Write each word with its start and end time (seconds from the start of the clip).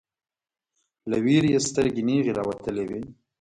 له 1.09 1.17
ویرې 1.25 1.49
یې 1.53 1.59
سترګې 1.67 2.01
نیغې 2.09 2.31
راوتلې 2.39 2.83
وې 2.89 3.01